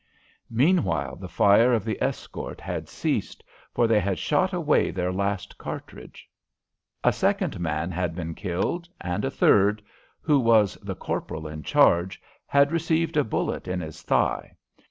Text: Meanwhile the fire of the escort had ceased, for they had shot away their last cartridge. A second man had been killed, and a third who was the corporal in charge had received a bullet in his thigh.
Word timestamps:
Meanwhile 0.49 1.17
the 1.17 1.29
fire 1.29 1.71
of 1.73 1.85
the 1.85 2.01
escort 2.01 2.59
had 2.59 2.89
ceased, 2.89 3.43
for 3.71 3.85
they 3.85 3.99
had 3.99 4.17
shot 4.17 4.51
away 4.51 4.89
their 4.89 5.13
last 5.13 5.59
cartridge. 5.59 6.27
A 7.03 7.13
second 7.13 7.59
man 7.59 7.91
had 7.91 8.15
been 8.15 8.33
killed, 8.33 8.89
and 8.99 9.23
a 9.23 9.29
third 9.29 9.83
who 10.19 10.39
was 10.39 10.73
the 10.81 10.95
corporal 10.95 11.47
in 11.47 11.61
charge 11.61 12.19
had 12.47 12.71
received 12.71 13.15
a 13.15 13.23
bullet 13.23 13.67
in 13.67 13.79
his 13.79 14.01
thigh. 14.01 14.55